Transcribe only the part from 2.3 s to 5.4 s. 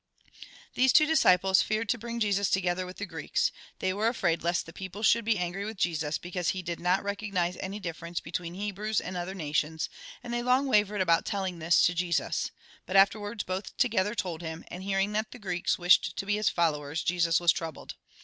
together with the Greeks. They were afraid lest the people should be